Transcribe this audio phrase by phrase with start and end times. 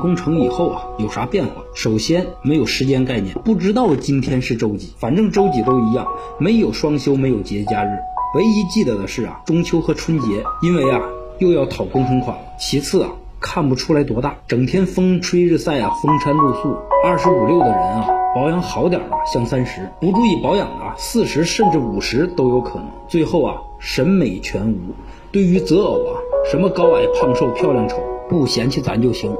[0.00, 1.54] 工程以后啊，有啥变化？
[1.74, 6.06] 首先没有时间概念，不知道今天是周几，反正周几都一样，
[6.38, 7.88] 没有双休，没有节假日，
[8.36, 11.02] 唯一记得的是啊，中秋和春节，因为啊
[11.38, 12.42] 又要讨工程款了。
[12.58, 13.10] 其次啊，
[13.50, 22.86] 看不出来多大，整天风吹日晒啊，风餐露宿，二十五六的人啊，保养好点的像三十，不注意保养的四十甚至五十都有可能。
[23.08, 24.76] 最后啊，审美全无，
[25.32, 26.20] 对于择偶啊，
[26.50, 27.96] 什么高矮胖瘦漂亮丑，
[28.28, 29.34] 不嫌弃咱就行。